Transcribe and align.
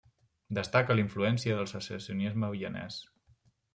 Destaca 0.57 0.95
la 0.95 1.03
influència 1.03 1.57
del 1.59 1.69
Secessionisme 1.73 2.51
vienès. 2.57 2.99